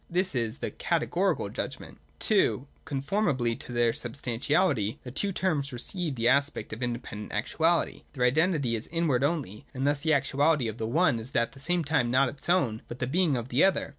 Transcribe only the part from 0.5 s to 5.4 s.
the Categorical judgment. (2) Conformably to their substantiality, the two